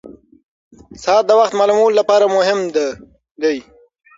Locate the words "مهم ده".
2.35-2.87